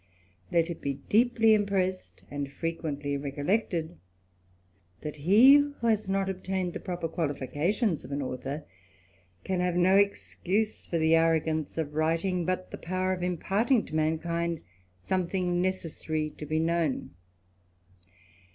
Let 0.51 0.71
it 0.71 0.81
be 0.81 0.95
deeply 1.09 1.53
impressed, 1.53 2.23
and 2.31 2.51
frequently 2.51 3.19
recollectecJ* 3.19 3.97
that 5.01 5.17
he 5.17 5.57
who 5.57 5.85
has 5.85 6.09
not 6.09 6.27
obtained 6.27 6.73
the 6.73 6.79
proper 6.79 7.07
qualifications 7.07 8.03
of 8.03 8.11
a,t* 8.11 8.19
author, 8.19 8.65
can 9.43 9.59
have 9.59 9.75
no 9.75 9.97
excuse 9.97 10.87
for 10.87 10.97
the 10.97 11.13
arrogance 11.13 11.77
of 11.77 11.93
writing, 11.93 12.45
but 12.45 12.71
the 12.71 12.79
power 12.79 13.13
of 13.13 13.21
imparting 13.21 13.85
to 13.85 13.95
mankind 13.95 14.61
something 14.99 15.61
necessary 15.61 16.31
to 16.31 16.47
be 16.47 16.57
known. 16.59 17.11